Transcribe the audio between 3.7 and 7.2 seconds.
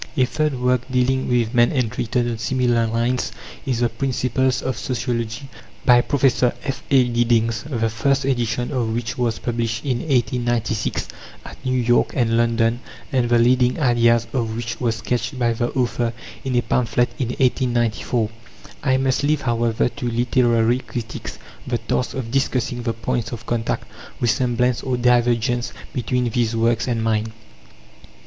The Principles of Sociology, by Prof. F.A.